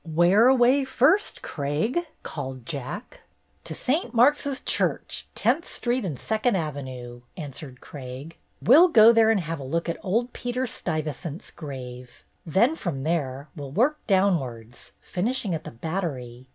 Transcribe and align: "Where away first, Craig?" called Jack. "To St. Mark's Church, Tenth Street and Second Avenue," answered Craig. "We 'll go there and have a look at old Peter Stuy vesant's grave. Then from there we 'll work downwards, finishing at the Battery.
"Where 0.03 0.47
away 0.47 0.83
first, 0.83 1.43
Craig?" 1.43 2.07
called 2.23 2.65
Jack. 2.65 3.21
"To 3.65 3.75
St. 3.75 4.15
Mark's 4.15 4.59
Church, 4.61 5.27
Tenth 5.35 5.69
Street 5.69 6.03
and 6.05 6.17
Second 6.19 6.55
Avenue," 6.55 7.21
answered 7.37 7.81
Craig. 7.81 8.35
"We 8.63 8.75
'll 8.77 8.87
go 8.87 9.11
there 9.13 9.29
and 9.29 9.41
have 9.41 9.59
a 9.59 9.63
look 9.63 9.87
at 9.87 10.03
old 10.03 10.33
Peter 10.33 10.63
Stuy 10.65 11.03
vesant's 11.03 11.51
grave. 11.51 12.25
Then 12.47 12.75
from 12.75 13.03
there 13.03 13.49
we 13.55 13.61
'll 13.61 13.71
work 13.71 13.99
downwards, 14.07 14.91
finishing 15.01 15.53
at 15.53 15.65
the 15.65 15.69
Battery. 15.71 16.47